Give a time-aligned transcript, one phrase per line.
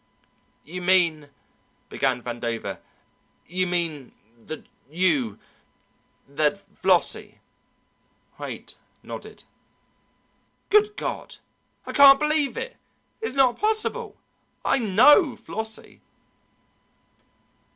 [0.63, 1.29] "You mean"
[1.89, 2.79] began Vandover.
[3.45, 4.13] "You mean
[4.47, 5.37] that you
[6.27, 7.39] that Flossie?"
[8.39, 9.43] Haight nodded.
[10.71, 11.35] "Good God!
[11.85, 12.77] I can't believe it.
[13.21, 14.17] It's not possible!
[14.65, 16.01] I know Flossie!"